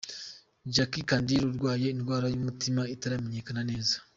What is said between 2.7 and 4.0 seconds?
itaramenyekana neza.